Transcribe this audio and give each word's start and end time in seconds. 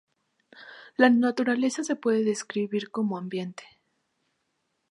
La 0.97 1.11
naturaleza 1.11 1.83
se 1.83 1.95
puede 1.95 2.23
describir 2.23 2.89
como 2.89 3.19
ambiente. 3.19 3.65